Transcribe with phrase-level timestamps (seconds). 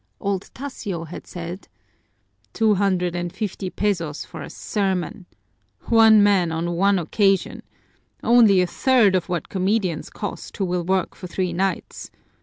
[0.19, 1.67] Old Tasio had said:
[2.53, 5.27] "Two hundred and fifty pesos for a sermon!
[5.83, 7.61] One man on one occasion!
[8.23, 12.09] Only a third of what comedians cost, who will work for three nights!